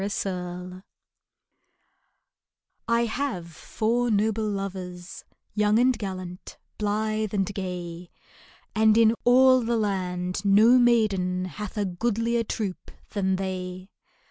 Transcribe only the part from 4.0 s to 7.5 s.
noble lovers, Young and gallant, blithe and